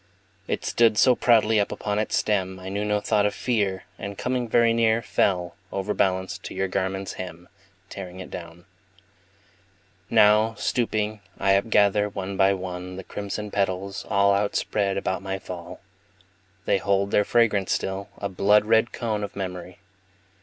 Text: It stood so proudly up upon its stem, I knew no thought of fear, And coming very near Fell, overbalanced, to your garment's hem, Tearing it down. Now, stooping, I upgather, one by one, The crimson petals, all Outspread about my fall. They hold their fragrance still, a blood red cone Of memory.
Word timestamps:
It 0.47 0.65
stood 0.65 0.97
so 0.97 1.13
proudly 1.15 1.59
up 1.59 1.71
upon 1.71 1.99
its 1.99 2.17
stem, 2.17 2.59
I 2.59 2.69
knew 2.69 2.83
no 2.83 2.99
thought 3.01 3.27
of 3.27 3.35
fear, 3.35 3.83
And 3.99 4.17
coming 4.17 4.47
very 4.49 4.73
near 4.73 5.03
Fell, 5.03 5.55
overbalanced, 5.71 6.41
to 6.45 6.55
your 6.55 6.67
garment's 6.67 7.13
hem, 7.21 7.47
Tearing 7.87 8.19
it 8.19 8.31
down. 8.31 8.65
Now, 10.09 10.55
stooping, 10.55 11.21
I 11.39 11.51
upgather, 11.53 12.11
one 12.11 12.35
by 12.35 12.51
one, 12.55 12.95
The 12.95 13.03
crimson 13.03 13.51
petals, 13.51 14.03
all 14.09 14.33
Outspread 14.33 14.97
about 14.97 15.21
my 15.21 15.37
fall. 15.37 15.81
They 16.65 16.79
hold 16.79 17.11
their 17.11 17.23
fragrance 17.23 17.71
still, 17.71 18.09
a 18.17 18.27
blood 18.27 18.65
red 18.65 18.91
cone 18.91 19.23
Of 19.23 19.35
memory. 19.35 19.77